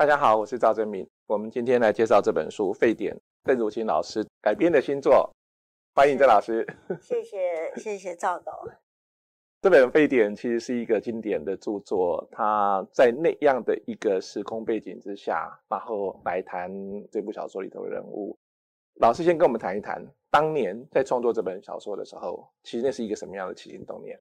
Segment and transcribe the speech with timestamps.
[0.00, 1.06] 大家好，我是赵正敏。
[1.26, 5.30] 我们今天来介绍这本书《沸点》，邓如清老师改编的新作。
[5.94, 6.66] 欢迎邓老师。
[7.02, 8.50] 谢谢谢谢赵董。
[9.60, 16.72] 这本《沸点》其实是一个经典的著作，它在那样的一个时空背景之下，然后来谈
[17.12, 18.34] 这部小说里头的人物。
[19.02, 24.18] 老师先跟我们谈一谈，当年在创作这本小说的时候，其实那是一个什么样的起心动念？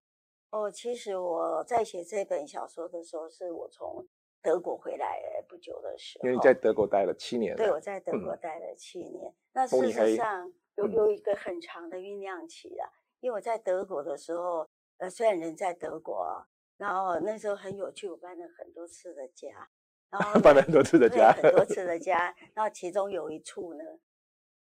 [0.50, 4.06] 哦，其实我在写这本小说的时候，是我从
[4.42, 6.26] 德国回来不久的时候。
[6.26, 7.56] 因为你在德国待了七年。
[7.56, 9.30] 对，我在德国待了七年。
[9.30, 12.90] 嗯、那事实上有有一个很长的酝酿期啊，
[13.20, 16.46] 因为我在德国的时候，呃，虽然人在德国，
[16.78, 19.70] 然后那时候很有趣，我搬了很多次的家，
[20.10, 23.84] 然后 搬了很多次的家，很多次的家， 然后其中有一处呢。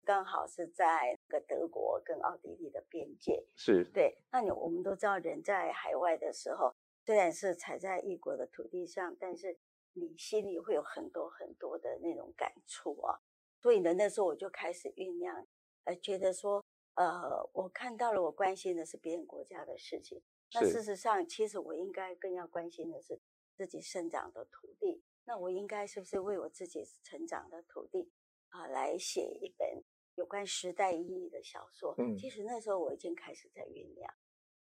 [0.06, 4.14] 刚好是在那个德国跟奥地利的边界，是对。
[4.30, 6.74] 那你我们都知道，人在海外的时候，
[7.04, 9.58] 虽然是踩在异国的土地上，但是
[9.92, 13.20] 你心里会有很多很多的那种感触啊。
[13.60, 15.46] 所以呢，那时候我就开始酝酿，
[15.84, 20.22] 呃，觉得说，呃，我看到了，我关心的是别人国家的事情。
[20.52, 23.20] 那事实上，其实我应该更要关心的是
[23.56, 25.02] 自己生长的土地。
[25.24, 28.12] 那我应该是不是为我自己成长的土地
[28.50, 29.82] 啊，来写一本？
[30.16, 34.14] 有关时代意义的小说，嗯，其实那时候我已经开始在酝酿，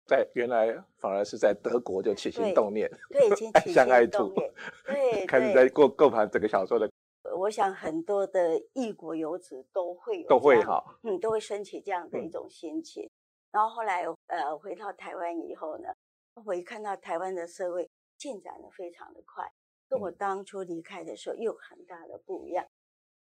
[0.05, 4.53] 在原来反而是在德国就起心动念，对，已经起 心动念，
[4.85, 6.89] 对，开始在构构盘整个小说的。
[7.37, 13.05] 我想很多的异国游子都会有都会哈，嗯，都会升起这样的一种心情。
[13.05, 13.11] 嗯、
[13.51, 15.87] 然后后来呃回到台湾以后呢，
[16.45, 19.49] 我一看到台湾的社会进展的非常的快，
[19.87, 22.65] 跟我当初离开的时候又很大的不一样，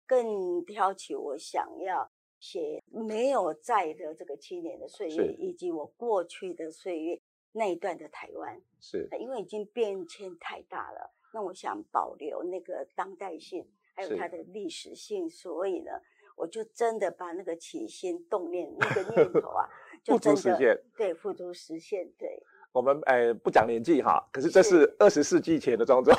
[0.07, 2.09] 更挑起我想要。
[2.39, 7.19] 写没有在的这个七年的岁月，以及我过去的岁月
[7.51, 11.13] 那一段的台湾，是因为已经变迁太大了。
[11.33, 15.91] 那我想保留那个当代性，还有它的历史性，所以呢，
[16.35, 19.69] 我就真的把那个起心动念那个念头啊，
[20.03, 22.09] 就真的付诸实现，对，付诸实现。
[22.17, 22.41] 对，
[22.71, 26.13] 我们哎不讲年纪哈，可是这是二十世纪前的创作，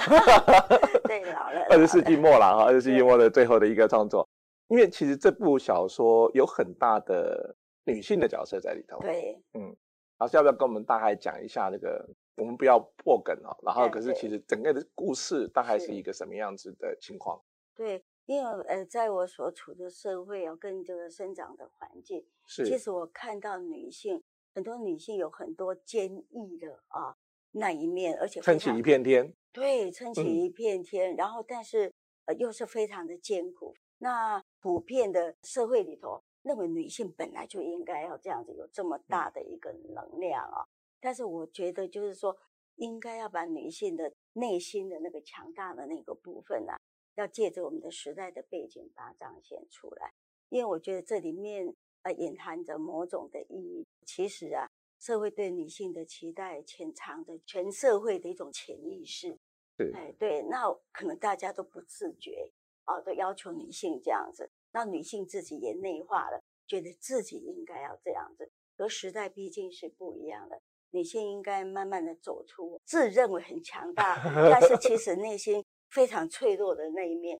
[1.08, 4.28] 对，老了， 二十世纪末了哈，二十世纪末的最后的一个创作。
[4.70, 7.54] 因为其实这部小说有很大的
[7.84, 8.98] 女性的角色在里头。
[9.00, 9.76] 对，嗯，
[10.18, 12.08] 老师要不要跟我们大概讲一下那个？
[12.36, 13.54] 我们不要破梗哦。
[13.62, 17.38] 然后，可是其实整个的故事大概是一个什么样子的情况？
[17.74, 24.22] 对，因为呃，在我所处的社会啊，跟这个生长的环境，是，其实我看到女性
[24.54, 27.14] 很多女性有很多坚毅的啊
[27.50, 29.34] 那一面，而且撑起一片天。
[29.52, 31.92] 对，撑起一片天，嗯、然后但是
[32.24, 33.74] 呃又是非常的艰苦。
[34.02, 40.64] 那普遍的社会里头，认为女性本来就应该要这样子，有这么大的一个能量啊。
[41.00, 42.34] 但是我觉得，就是说，
[42.76, 46.80] 应该要把女性的内心的那个强大的那个部分啊，
[47.16, 50.12] 要借着我们的时代的背景把它彰显出来。
[50.48, 53.86] 因为我觉得这里面呃隐含着某种的意义。
[54.06, 54.66] 其实啊，
[54.98, 59.38] 社会对女性的期待潜藏着全社会的一种潜意识。
[59.76, 62.50] 对，哎，对，那可能大家都不自觉。
[62.90, 68.50] 哦，都要求女性这样子，那女性自己也内化了，觉得自己应该要这样子。
[68.76, 74.16] 和时代毕竟是不一样的，女性应该慢慢的走出自认为很强大，
[74.50, 77.38] 但是其实内心非常脆弱的那一面，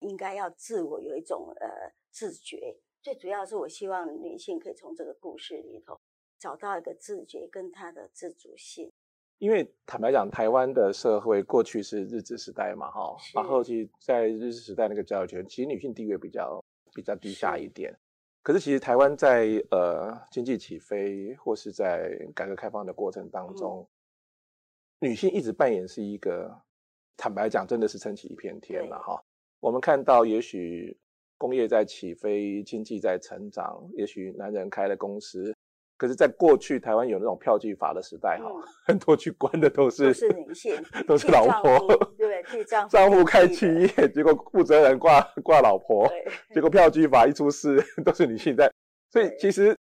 [0.00, 2.78] 应该要自我有一种呃自觉。
[3.02, 6.00] 最主要是我希望女性可以从这个故事里头
[6.38, 8.90] 找到一个自觉跟她的自主性。
[9.42, 16.64] 因为坦白讲，台湾的社会过去是日治时代嘛，哈，然后其实在日治时代那个教育圈，其实女性地位比较
[16.94, 17.92] 比较低下一点。
[18.44, 23.84] 可是其实台湾在呃经济起飞或是在改革开放的过程当中，
[25.00, 26.56] 嗯、女性一直扮演是一个
[27.16, 29.20] 坦白讲，真的是撑起一片天了哈。
[29.58, 30.96] 我们看到，也许
[31.36, 35.52] 工业在起飞，经济在成长，也许男人开了公司。
[36.02, 40.74] 可是，在过去台湾有那种票据法的时代哈，嗯、很多去关的都是都是女性，
[41.06, 41.78] 都是老婆，
[42.18, 46.26] 对，替丈夫，丈夫开企业，结果负责人挂挂老婆，对。
[46.52, 48.68] 结果票据法一出事， 都是女性在。
[49.12, 49.76] 所以，其实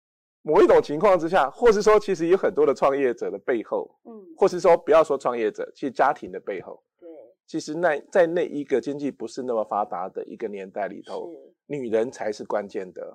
[0.40, 7.06] 某一种情况之下，或是说，其实有很多的创业者的背后，嗯，或是说，不要说创业者，其实家庭的背后，对，
[7.46, 11.30] 其实那在那一个经济不是那么发达的一个年代里头，
[11.66, 13.14] 女人才是关键的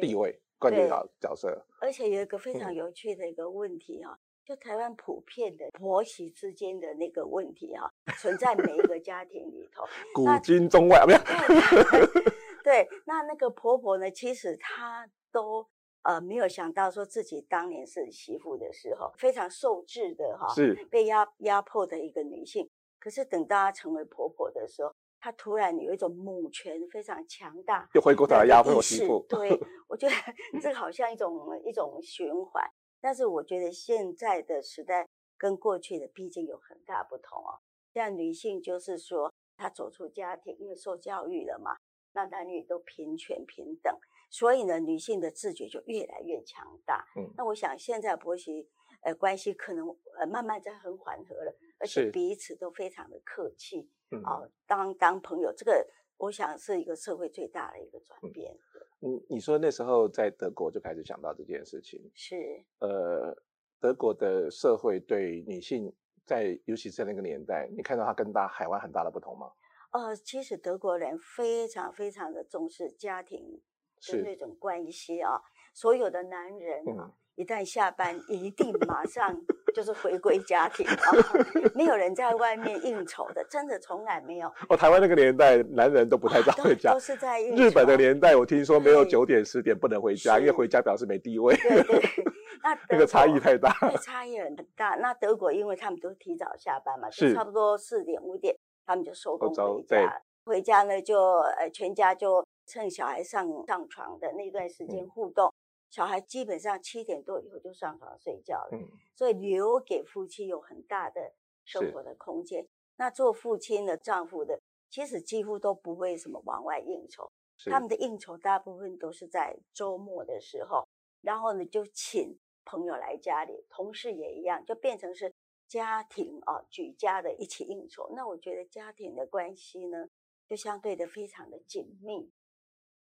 [0.00, 0.36] 地位。
[0.58, 11.20] 关键角角色，而且有一个非常有趣的一个问题哈，嗯、就台湾普遍的婆媳之间的那个问题哈，存在每一个家庭里头， 古今中外 没有？
[12.64, 15.66] 对，那那个婆婆呢，其实她都
[16.02, 22.68] 呃没有想到说自己当年是媳妇的时候非常受制的哈，是被压压迫的一个女性，
[22.98, 24.92] 可是等到她成为婆婆的时候。
[25.26, 29.26] 他突然有一种母权非常强大，又回过头来压迫我媳妇。
[29.28, 29.50] 对，
[29.88, 30.14] 我觉得
[30.60, 32.62] 这个好像一种一种循环。
[33.00, 35.04] 但是我觉得现在的时代
[35.36, 37.58] 跟过去的毕竟有很大不同哦。
[37.92, 41.74] 现在女性就是说，她走出家庭，因为受教育了嘛，
[42.12, 43.92] 那男女都平权平等，
[44.30, 47.04] 所以呢，女性的自觉就越来越强大。
[47.16, 48.68] 嗯，那我想现在婆媳
[49.06, 49.88] 呃关系可能
[50.18, 53.88] 呃慢慢在很缓和了，而且彼此都非常的客气。
[54.10, 55.86] 嗯，哦，当当朋友，这个
[56.18, 58.52] 我想是一个社会最大的一个转变。
[59.00, 63.36] 嗯，你说那时候在德国就开始想到这件事情，是呃，
[63.80, 65.94] 德国的社会对女性。
[66.26, 69.46] 在，尤其是在那个年代，你看到它跟大海湾很大的不同吗？
[69.92, 73.62] 呃，其实德国人非常非常的重视家庭
[74.10, 75.40] 的那种关系啊，
[75.72, 79.38] 所有的男人啊，嗯、一旦下班一定马上
[79.74, 81.12] 就是回归家庭啊，
[81.76, 84.50] 没有人在外面应酬的，真的从来没有。
[84.70, 87.62] 哦，台湾那个年代，男人都不太早回家，啊、都，都是在应酬。
[87.62, 91.54] 日本的年代，我听说没有九点十点不能回家，因为回家表示没地位。
[91.56, 92.00] 对对。
[92.64, 94.96] 那那个差异太大，对，差异很大。
[94.96, 98.56] 那德国因为他们都提早下班嘛，是就差不多四点五点，
[98.86, 100.22] 他们就收工回家。
[100.46, 101.20] 回家呢，就
[101.58, 105.52] 呃全家就趁小孩上上床的那段时间互动。
[105.96, 111.32] 嗯、小孩基本上七点多以后就上床睡觉了，嗯、所以留给夫妻有很大的
[111.64, 112.68] 生活的空间。
[112.96, 114.60] 那做父亲的、丈夫的，
[114.90, 117.30] 其实几乎都不会什么往外应酬，
[117.64, 120.86] 他们的应酬大部分都是在周末的时候，
[121.22, 122.38] 然后呢就请。
[122.68, 125.32] 朋友来家里，同事也一样，就变成是
[125.68, 128.10] 家庭啊，举家的一起应酬。
[128.16, 130.08] 那我觉得家庭的关系呢，
[130.48, 132.28] 就相对的非常的紧密。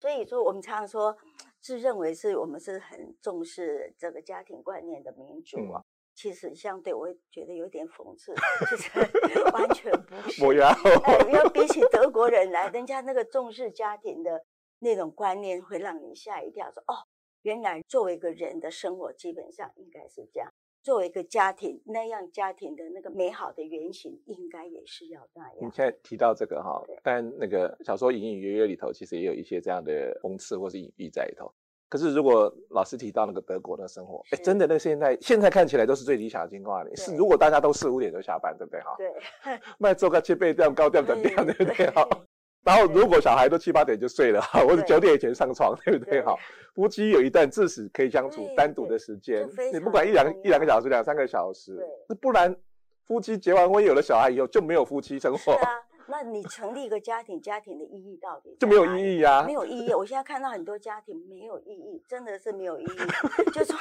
[0.00, 1.16] 所以说，我们常常说，
[1.60, 5.84] 自认为是我们是很重视这个家庭观念的民族啊，嗯、
[6.14, 8.34] 其实相对我会觉得有点讽刺，
[8.70, 10.56] 就是 完全不是。
[10.56, 14.44] 要、哎、比起德国人来，人家那个重视家庭的
[14.78, 17.06] 那种观念，会让你吓一跳，说哦。
[17.42, 20.50] 原来作为一个人的生活，基本上应该是这样；
[20.88, 25.52] 作为一个家庭，那样家庭的那个美好的原型，应该也是要那样。
[25.61, 31.52] 你现在提到这个哈，对但那个小说隐隐约约里头，其实也有一些这样的讽刺或是隐喻在里头。
[31.90, 36.82] 可是如果老师提到那个德国的生活，哎，真的，那现在现在看起来都是最理想的情况。
[36.82, 38.96] 对是如果大家都四五点就下班，对不对哈？
[38.96, 39.61] 对。
[39.79, 42.08] 卖做个七倍这样高调的这样，对不对哈？
[42.68, 46.20] 然后，如果小孩都七八点就睡了，或者九点以前上床，对不对？
[46.20, 46.36] 哈，
[46.74, 51.82] 夫妻有一段至死可以相处单独的时间，你不管一两一两个小时、两三个小时，
[52.20, 52.54] 不然
[53.06, 55.52] 夫妻结完婚有了小孩以后就没有夫妻生活。
[55.52, 55.66] 啊，
[56.08, 59.44] 那你成立一个家庭，家庭的意义到底就没有意义啊？
[59.46, 59.94] 没有意义。
[59.94, 63.50] 我现在看到很多家庭没有意义， 真的是没有意义。
[63.50, 63.74] 就说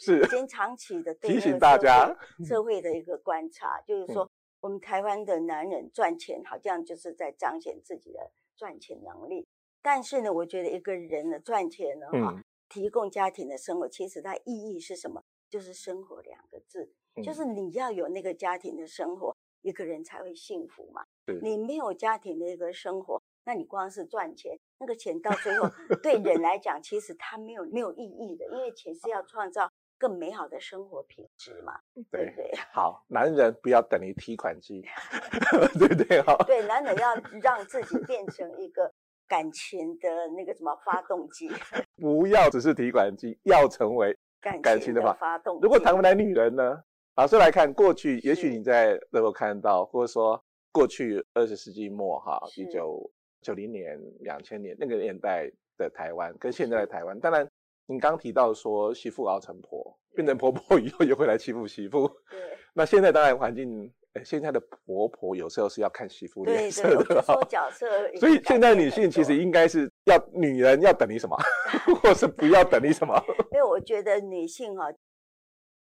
[0.00, 2.16] 是，已经长期的提醒大家
[2.48, 4.26] 社会的一个观察，就是说。
[4.62, 9.46] 我们台湾的男人赚钱，好像就是在彰显自己的赚钱能力。
[9.82, 15.24] 但是呢，我觉得一个人的赚钱呢，哈、嗯，提供家庭的生活，其实它意义是什么？
[15.50, 21.04] 就是生活两个字，嗯、就是你要有那个家庭的生活，一个人才会幸福嘛。
[21.42, 25.68] 你没有家庭的一个生活，那你光是赚钱，那个钱到最后
[26.00, 29.71] 对人来讲，其实它没有没有意义的，因为钱是要 创造。
[30.02, 31.78] 更美好的生活品质嘛，
[32.10, 32.50] 对对，对。
[32.74, 34.84] 好，男人不要等于提款机，
[35.78, 36.20] 对不对？
[36.22, 38.92] 好，对，男人要让自己变成一个
[39.28, 41.48] 感情的那个什么发动机，
[42.02, 44.18] 不要只是提款机，要成为
[44.60, 45.62] 感情的发动机。
[45.62, 46.82] 如果谈不来女人呢？
[47.14, 50.42] 老师来看过去，也许你在能够看到，或者说
[50.72, 53.08] 过去二十世纪末哈，一九
[53.40, 57.48] 九零年、两千年那个年代的台湾，跟现在的台湾，当然。
[57.86, 62.08] 你刚提到说媳妇熬成婆，变成婆婆以后也会来欺负媳妇。
[62.30, 62.56] 对。
[62.74, 67.22] 那现在当然环境，哎，现在的婆婆有时候是要看媳妇脸色的。
[67.48, 67.86] 角色。
[68.16, 71.36] 所以现在女性其实应该是要女人要等你什么，
[72.02, 73.14] 或是不要等你什么？
[73.52, 74.94] 因为我觉得女性哈、啊，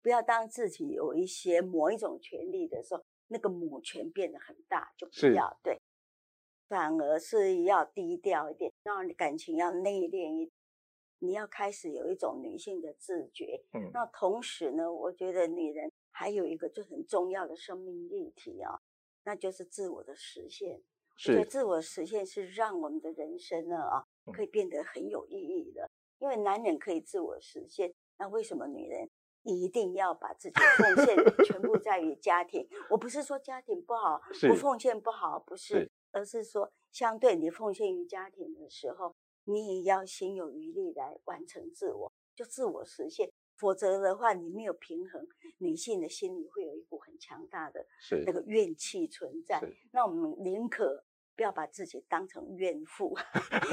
[0.02, 5.78] 不要当自己有一些某一种权利的时候，那个母权变得很大，就不要对，
[6.68, 10.50] 反而是要低调一点，让感情要内敛一点。
[11.20, 18.80] 你要开始有一种女性的自觉，嗯，那同时呢，我觉得女人还有一个就很重要的生命议题啊，
[19.24, 20.80] 那就是自我的实现。
[21.16, 25.90] 是，我觉得自我实现是让我们的人生呢啊，可以变得很有意义的。
[26.20, 29.08] 因为男人可以自我实现，那为什么女人
[29.42, 32.68] 一定要把自己奉献 全部在于家庭？
[32.90, 39.14] 我不是说家庭不好，不奉献不好，不是，是，而是说相对你奉献于家庭的时候。
[39.50, 43.30] 你也要心有余力来完成自我，就自我实现。
[43.56, 45.26] 否则的话，你没有平衡，
[45.56, 47.84] 女性的心里会有一股很强大的
[48.24, 49.60] 那个怨气存在。
[49.90, 51.02] 那我们宁可
[51.34, 53.16] 不要把自己当成怨妇，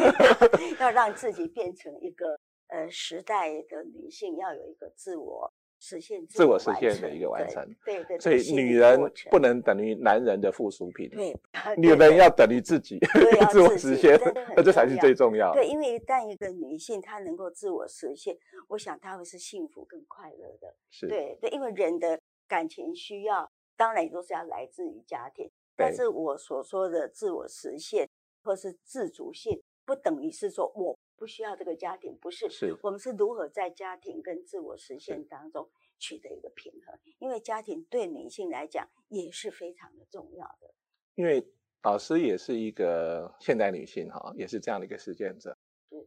[0.80, 5.54] 要让自己变成一个呃时代的女性，要有一个自我。
[5.86, 9.00] 实现自我实现的一个完成，对对，所以女人
[9.30, 11.38] 不能等于男人的附属品，对，
[11.78, 12.98] 女人要等于自己，
[13.54, 14.20] 自我实现，
[14.58, 15.54] 那这才是最重要。
[15.54, 18.36] 对，因为一旦一个女性她能够自我实现，
[18.70, 20.76] 我想她会是幸福更快乐的。
[20.90, 28.10] 是，对对，因为人的感情需要，当然也都是要来自于家庭，但是我所说的自我实现
[28.44, 30.98] 或是自主性，不等于是说我。
[31.18, 37.00] 不需要这个家庭，不是，是我们是如何在家庭跟自我实现当中取得一个平衡？
[37.20, 40.74] 因为家庭对女性来讲也是非常的重要的。
[41.16, 41.48] 因为
[41.84, 45.58] 老师也是一个现代女性哈，也是这样的一个实践者。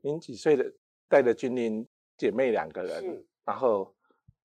[0.02, 0.70] 您几岁的
[1.08, 1.86] 带着君玲
[2.16, 3.94] 姐妹两个人，然后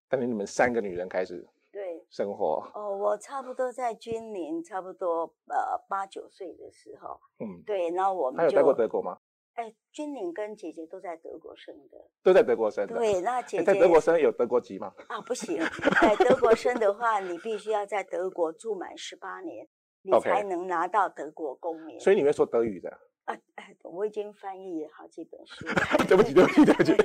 [0.07, 2.65] 带领你们三个女人开始对生活。
[2.73, 9.19] 哦，我差不多在君临差不多呃八九岁的时候，嗯，对，然后我们还有带过德国吗？
[9.55, 12.95] 哎，君玲跟姐姐都在德国生的，都在德国生的。
[12.95, 14.91] 对，那姐姐在德国生有德国籍吗？
[15.07, 15.59] 啊，不行，
[16.01, 19.67] 在德国生的话，你必须要在德国住满十八年，
[20.01, 21.99] 你才能拿到德国公民。
[21.99, 22.89] 所以你会说德语的？
[23.25, 25.65] 啊，哎，我已经翻译好几本书。
[26.09, 26.95] 对不起，对不起，对不起。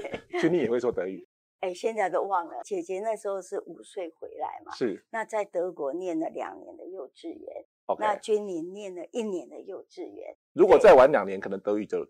[0.41, 1.29] 君玲也会说德语？
[1.61, 2.63] 哎，现在都忘了。
[2.65, 4.73] 姐姐那时候是五岁回来嘛？
[4.73, 5.05] 是。
[5.11, 7.67] 那在德国念了两年的幼稚园。
[7.99, 10.37] 那君玲念了一年的幼稚园。
[10.53, 12.09] 如果再晚两年，可能德语就。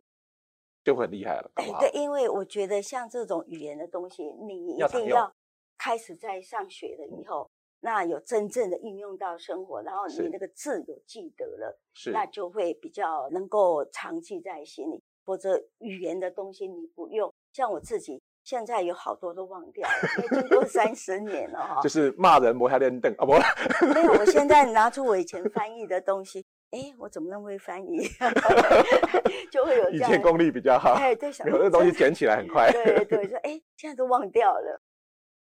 [0.88, 5.30] 就很厉害了，哎，对，因为我觉得像这种语言的东西，你一定要
[5.76, 7.46] 开始在上学了以后，
[7.80, 14.98] 那有真正的应用到生活，然后你那个字有记得了，是，那就会比较能够长记在心里。
[15.26, 21.82] 否则语言的东西你不用，像我自己现在有好多都忘掉了，因为经过三十年了哈。
[21.82, 23.32] 就是骂人磨下练凳啊，不，
[23.92, 26.46] 没有，我现在拿出我以前翻译的东西。
[26.70, 28.00] 哎，我怎么那么会翻译？
[29.50, 30.10] 就会有这样。
[30.10, 30.92] 以前功力比较好。
[30.92, 32.70] 哎，对，有的东西捡起来很快。
[32.70, 34.80] 对对， 说哎，现在都忘掉了。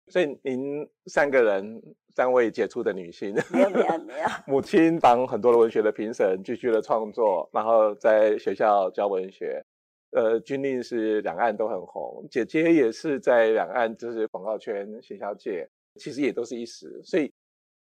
[0.06, 1.83] 所以您三个人，
[2.14, 4.28] 三位杰出的女性，没有没有没有。
[4.47, 9.64] 母亲当很多的文学的评审，继续的创作，然后在学校教文学。
[10.12, 17.33] 呃，军令是两岸都很红，姐姐也是在两岸就是广告圈、行销界，其实也都是一时，所以。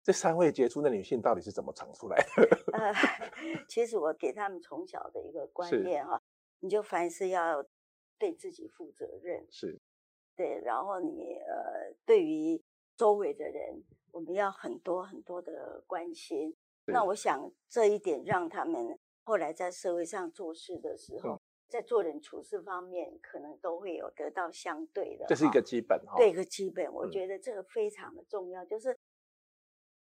[0.02, 2.58] 这三位杰出的女性到底是怎么长出来的？
[2.72, 2.92] 呃，
[3.68, 6.20] 其实我给他们从小的一个观念哈，
[6.60, 7.62] 你就凡事要
[8.18, 9.78] 对自己负责任，是，
[10.34, 12.62] 对，然后你呃，对于
[12.96, 16.56] 周围的人，我们要很多很多的关心。
[16.86, 27.06] 那我想这一点让他们后来在社会上做事的时候，嗯、在做人处事方面，可能都会有得到相对的，这是一个基本哈，对一个基本，我。
[27.10, 28.98] 觉得这个非常的重要，嗯、就是。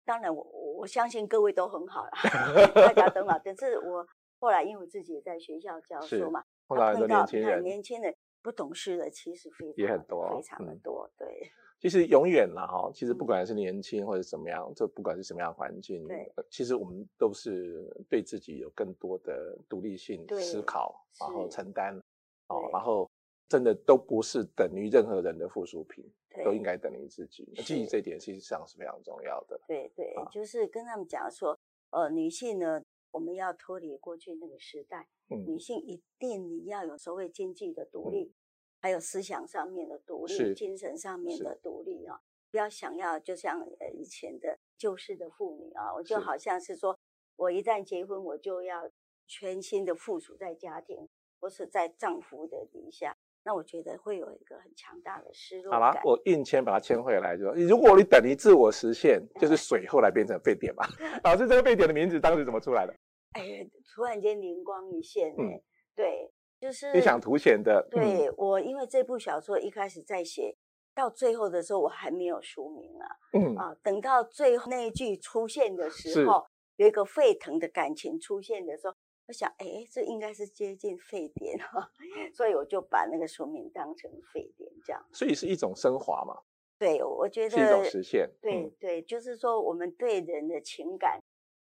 [0.07, 2.11] 当然我，我我相信各位都很好了，
[2.75, 3.39] 大家都好。
[3.45, 4.07] 但是我
[4.39, 11.11] 后来因为自己也在学校教书嘛，碰到年轻人，年轻人不懂事的其实非常也很多，非常的多。
[11.19, 22.01] 对，其实永远啦哈，其实不管是年轻或者怎么样，就不管是什么样的环境，对，其实我们都是对自己有更多的独立性思考，然后承担，
[22.47, 23.11] 哦，然后。
[23.49, 27.45] 真的都不是等于任何人的附属品，对都应该等于自己。
[27.65, 29.61] 记忆这一点，其实上是非常重要的。
[29.67, 31.59] 对对，啊、就是跟他们讲说，
[31.91, 35.09] 呃，女性呢，我们要脱离过去那个时代。
[35.29, 38.35] 嗯、女性一定你要有所谓经济的独立，嗯、
[38.81, 42.21] 还有思想上面的独立，精神上面的独立啊！
[42.53, 46.99] 不要想要就像呃以前的旧式的妇女啊，我就好像是说是
[47.35, 48.89] 我一旦结婚，我就要
[49.27, 51.09] 全心的附属在家庭，
[51.41, 53.16] 或是在丈夫的底下。
[53.47, 55.81] 那我觉得会有一个很强大的失落感。
[55.81, 60.85] 好了，我硬签把它签回来，就说如果你等于自我实现，就是水后来变成沸点嘛。
[61.23, 62.93] 老师，这个沸点的名字当时怎么出来的？
[63.35, 65.63] 哎，突然间灵光一现，嗯，
[65.95, 66.29] 对，
[66.61, 67.87] 就是你想凸显的。
[67.89, 70.57] 对，我，因为这部小说一开始在写
[70.93, 73.07] 到最后的时候，我还没有署名啊。
[73.33, 76.45] 嗯啊，等到最后那一句出现的时候，
[76.79, 78.95] 有一个沸腾的感情出现的时候。
[79.29, 81.91] 我想，哎，这应该是接近沸点哈，
[82.33, 85.05] 所以我就把那个书名当成沸点这样。
[85.13, 86.43] 所以是一种升华嘛？
[86.79, 88.31] 对，我觉得是一种实现。
[88.41, 91.19] 对、嗯、对，就是说我们对人的情感，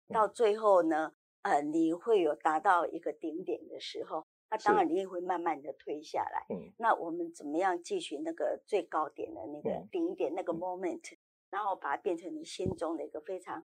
[0.08, 6.46] 到最后呢，呃，你会有达到一个顶点的时候，那当然你也会慢慢的推下来。
[6.56, 6.72] 嗯。
[6.78, 11.18] 那我们怎么样继续那个最高点的那个顶点、嗯、那个 moment，
[11.50, 13.66] 然后把它变成你心中的一个非常。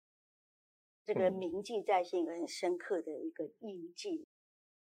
[1.11, 4.27] 这个铭记在心，很深刻的一个印记。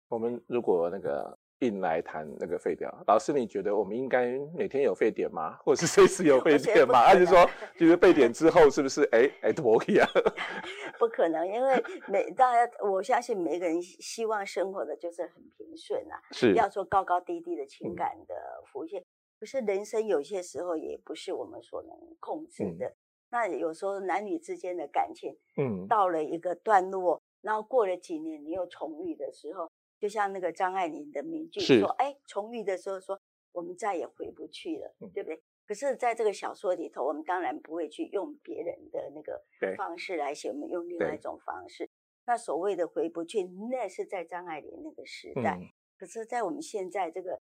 [0.08, 2.90] 我们如果那个硬来谈那个废掉。
[3.06, 5.58] 老师，你觉得我们应该每天有废点吗？
[5.58, 7.02] 或者是随时有 废点吗？
[7.02, 7.46] 还是说，
[7.78, 10.08] 就是废点之后是不是哎哎脱气啊？
[10.98, 18.34] 不可能，因为每大家我相信每个人希望生活的就是很平顺啊，是要说高高低低的情感的
[18.72, 19.04] 浮现。
[19.38, 22.86] 可是人生有些时候也不是我们所能控制的。
[22.86, 22.96] 嗯、
[23.34, 29.68] 那有时候男女之间的感情，嗯，到了一个段落，然后过了几年，你又重遇的时候。
[29.98, 33.18] 就像那个张爱玲的名句说：“哎，重遇的时候说，
[33.52, 39.42] 我们再也回不去了，对不对？”可是，在这个小说里头，我们当然不会去用别人的那个
[39.76, 41.88] 方式来写，我们用另外一种方式。
[42.26, 45.58] 那所谓的回不去，那是在张爱玲那个时代。
[45.96, 47.40] 可是，在我们现在这个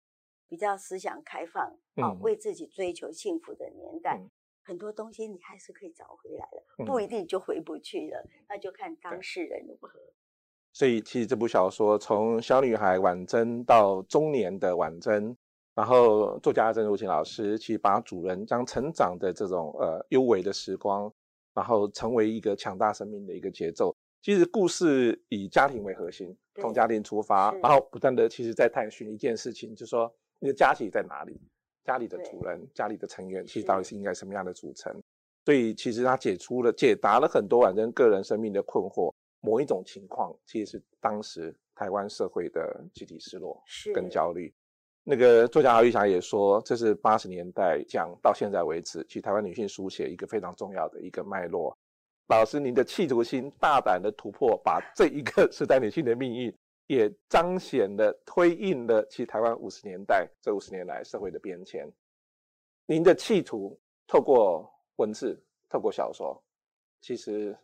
[0.49, 4.21] 比较思想开放啊，为自己追求幸福的年代，
[4.65, 8.25] 很多东西你还是可以找回来的，不一定就回不去了。
[8.49, 9.99] 那就看当事人如何。
[10.73, 15.37] 所以，其实这部小说从小女孩婉珍到中年的婉珍，
[15.75, 21.13] 然后作家郑如琴老师其实把主人将成长的这种呃幽微的时光，
[21.53, 23.95] 然后成为一个强大生命的一个节奏。
[24.23, 31.39] 其实故事以家庭为核心，从家庭出发，然后不断的其实在探寻一件事情，就是说你的家庭在哪里？
[31.85, 34.93] 家里的主人、家里的成员，其实到底是应该什么样的组成？
[35.45, 39.13] 所以，其实他解出了、解答了很多反正个人生命的困惑。
[39.41, 43.61] 某一种情况，其实是当时台湾社会的集体失落
[43.93, 44.55] 跟焦虑。
[45.03, 51.77] 那个作家郝玉祥也说，这是八十年代讲到现在为止，其实台湾女性书写一个非常重要的一个脉络。
[52.29, 56.55] 老师，您的企图心、大胆的突破，把这一个 时代女性的命运，
[56.95, 61.91] 也彰显了、推印了其实台湾五十年代这五十年来社会的变迁。
[62.87, 66.43] 您的企图透过文字，透过小说，
[67.01, 67.57] 其实。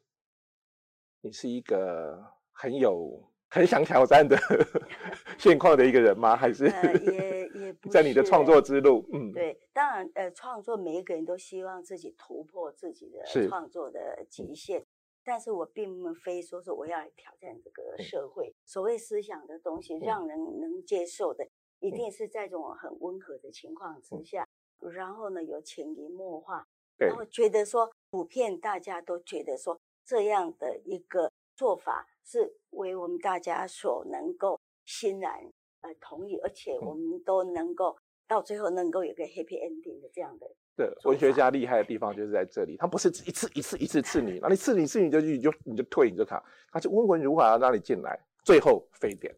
[1.21, 3.21] 你是一个很有
[3.51, 4.39] 很想挑战的
[5.37, 6.37] 现况的一个人吗？
[6.37, 9.05] 还是、呃、也也 在你的创作之路？
[9.13, 14.87] 嗯，对，当然，呃，创作每一个人都希望自己突破自己的创作的极限，是
[15.29, 18.49] 但是我并非说是我要来挑战这个社会。
[18.49, 24.49] 嗯、所谓思想的东西，让人能接受的，嗯、一定是在这种很温和的情况之下，
[24.81, 29.79] 嗯、然后呢，有潜移默化，然后觉得说，普遍大家都觉得说。
[30.07, 37.95] 这样的一个做法是为我们大家所能够欣然呃同意，而且我们都能够
[38.27, 40.51] 到最后能够有个 happy ending 的这样的。
[40.79, 49.35] 对，文学家厉害的地方就是在这里，他不是一次一次一次刺你，那你刺你刺你就你就你就退你就卡，他就温文儒雅让你进来，最后沸点，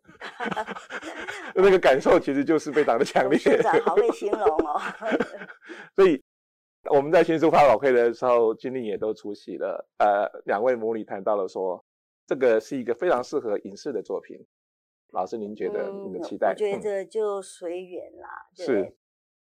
[1.57, 3.39] 那个感受其实就是非常的强烈。
[3.87, 4.79] 好会形容哦，
[5.97, 6.23] 所以。
[6.89, 9.87] 我们在新书发表会的时候，君令也都出席了。
[9.99, 11.85] 呃，两位母女谈到了说，
[12.27, 14.35] 这个是一个非常适合影视的作品。
[15.13, 15.91] 老师，您觉得？
[15.91, 16.55] 您的期待？
[16.55, 18.29] 嗯、我觉得就随缘啦。
[18.59, 18.97] 嗯、是。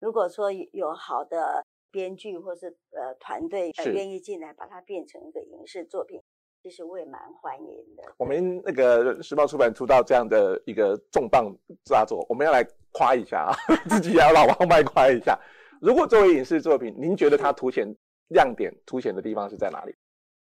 [0.00, 6.20] 如果说有好的编剧或是呃团队愿意进来把它变成一个影视作品，
[6.62, 8.02] 其实我也蛮欢迎的。
[8.16, 11.54] 我们那个时报出版出到这样的一个重磅
[11.88, 13.52] 大作，我们要来夸一下啊，
[13.88, 15.38] 自己也要老王卖夸一下。
[15.80, 17.86] 如果作为影视作品，您觉得它凸显
[18.28, 19.94] 亮点、凸显的地方是在哪里？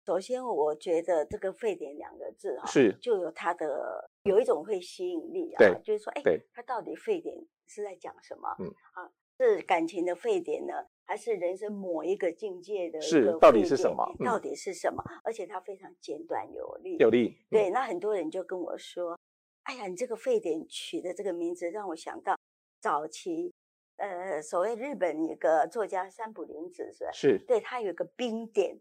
[0.06, 7.34] 首先，我觉得这个“沸点”两个字哈，是就有它的有一种会吸引力啊，对，就是说，哎，对它到底沸点
[7.68, 8.54] 是在讲什么？
[8.60, 9.10] 嗯，啊，
[9.44, 10.74] 是感情的沸点呢，
[11.06, 13.02] 还是人生某一个境界的？
[13.02, 14.06] 是，到底是什么？
[14.24, 15.04] 到底是什么？
[15.24, 17.38] 而且它非常简短有力，有力。
[17.50, 19.20] 对，那很多人就跟我说
[19.64, 22.38] ：“哎呀，你这个沸点取的这个名字，让我想到
[22.80, 23.54] 早期。”
[23.98, 27.12] 呃，所谓日本一个作家三浦林子是吧？
[27.12, 28.76] 是，对，他有一个冰点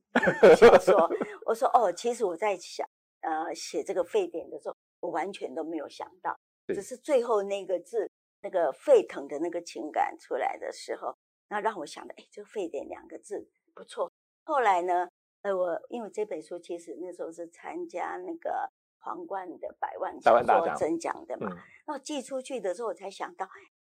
[0.57, 1.09] 小说。
[1.45, 2.89] 我说哦，其实我在想，
[3.21, 6.35] 呃，写这个沸点的时候，我完全都没有想到，
[6.69, 8.11] 只是最后那个字，
[8.43, 11.17] 那个沸腾的那个情感出来的时候，
[11.49, 14.11] 那让我想到，哎，这个沸点两个字不错。
[14.45, 15.09] 后来呢，
[15.43, 23.49] 呃，我因为这本书其实那时候是参加那个皇冠的百万小说征奖的嘛，那我寄出去的时候，我才想到。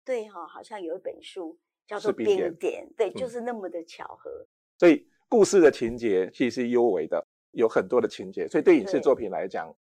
[0.04, 4.30] 对哈、哦，好像有一本书叫做《冰点》，点对，就是那么的巧合。
[4.30, 4.46] 嗯、
[4.78, 8.46] 所以故事的情节其实是幽微的，有很多的情节。
[8.46, 9.76] 所以对影视作品来讲，对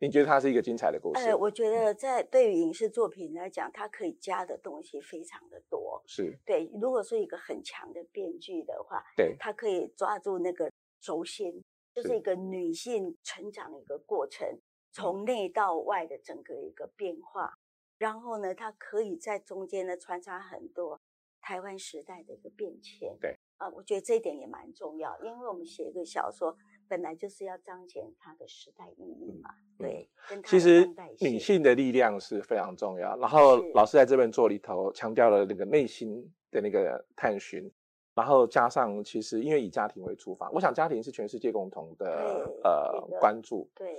[0.00, 1.28] 你觉得它是一个精彩的故事？
[1.28, 6.00] 呃，我觉得在对于影视作品来讲，它可以加的东西非常的多。
[6.06, 11.62] 是对，如果说一个很强的编剧的话，对，它可以抓住那个轴心，
[11.94, 14.60] 就是一个女性成长的一个过程，是
[14.92, 17.52] 从内到外的整个一个变化。
[17.98, 21.00] 然后呢，它可以在中间呢穿插很多
[21.40, 23.16] 台湾时代的一个变迁。
[23.20, 26.56] 对啊，我觉得这一点也蛮重要，因为我们写一个小说，
[26.88, 29.50] 本来就是要彰显它的时代意义嘛。
[29.78, 30.08] 嗯、对，
[30.44, 30.88] 其实
[31.20, 33.16] 女性的力量是非常重要。
[33.18, 37.70] 然后老师在这本作里头强调了那个内心的那个探寻，
[38.14, 43.70] 然后加上其实因为以家庭为出发，我想家庭是全世界共同的呃关注。
[43.74, 43.96] 对。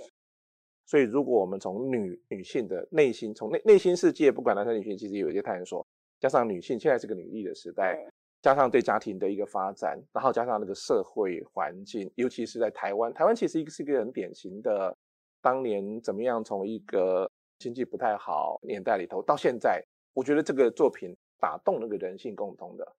[0.84, 5.86] 所以如果我们从女女性的内心，从内内心世界，不管男生女性，其实有一些探索，
[6.18, 8.04] 加上女性现在是个女力的时代。
[8.42, 14.96] 加上对家庭的一个发展，然后加上那个社会环境，尤其是在台湾，台湾其实一个是一个很典型的，
[15.42, 22.96] 当年怎么样从一个经济不太好年代里头到现在，我觉得这个作品打动那个人性共通的。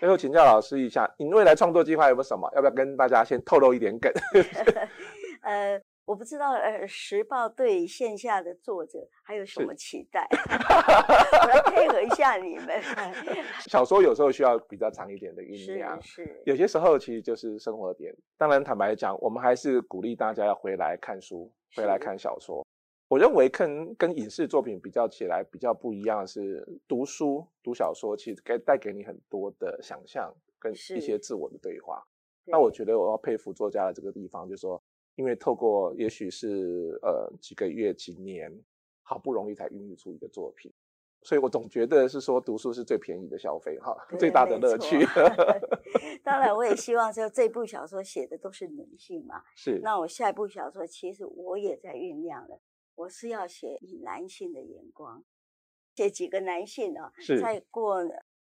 [0.00, 2.50] 最后请教老师一下，你未来创作计划有没有什么？
[2.54, 4.12] 要不要跟大家先透露一点梗？
[5.42, 5.80] 呃。
[6.04, 10.26] 我不知道，呃，时报对线下的作者还有什么期待？
[11.46, 12.82] 我要配合一下你们。
[13.70, 18.12] 小说有时候需要比较长一点的酝酿，是，是有些时候其实就是生活点。
[18.36, 22.66] 当然，坦白讲，我们还是鼓励大家要回来看书，回来看小说。
[23.08, 32.02] 我认为跟跟影视作品比较起来，比较不一样的是读书、读小说，其实该带给你很多的想象跟一些自我的对话。
[32.44, 34.82] 那我觉得我要佩服作家的这个地方，就是说。
[35.14, 38.50] 因为透过也许是呃几个月几年，
[39.02, 40.72] 好不容易才孕育出一个作品，
[41.22, 45.04] 所以我总觉得是说读书是最便宜的消费哈，最大的乐趣。
[46.24, 49.42] 当然，我也希望说这部小说写的都是女性嘛。
[49.54, 49.80] 是。
[49.82, 52.60] 那我下一部小说其实我也在酝酿了，
[52.94, 55.22] 我是要写以男性的眼光，
[55.94, 57.98] 写几个男性啊，在过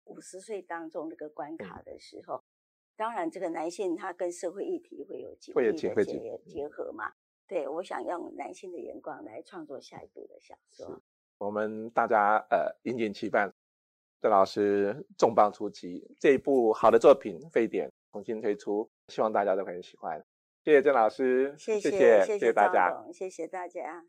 [0.05, 2.37] 五十岁当中这个关卡的时候。
[2.37, 2.54] 嗯
[2.97, 7.13] 当然，这个男性他跟社会议题会有紧密的结结合嘛？
[7.47, 11.03] 对，我想用男性的眼光来创作下一部的小说。
[11.39, 13.53] 我们大家呃引颈期盼，
[14.23, 20.25] 郑老师重磅出击，这一部好的作品《沸点》重新推出，希望大家都很喜欢。
[20.65, 24.07] 谢谢郑老师，谢谢谢谢，谢谢大家，谢谢大家。